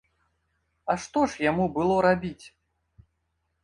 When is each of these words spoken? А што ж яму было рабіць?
А 0.93 0.95
што 1.05 1.19
ж 1.33 1.45
яму 1.51 1.69
было 1.79 1.95
рабіць? 2.09 2.45